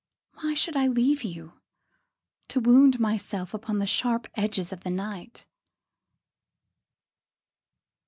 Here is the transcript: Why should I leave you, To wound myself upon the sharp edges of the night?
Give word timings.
Why 0.39 0.55
should 0.55 0.75
I 0.75 0.87
leave 0.87 1.21
you, 1.23 1.61
To 2.47 2.59
wound 2.59 2.99
myself 2.99 3.53
upon 3.53 3.77
the 3.77 3.85
sharp 3.85 4.27
edges 4.35 4.71
of 4.73 4.79
the 4.83 4.89
night? 4.89 5.45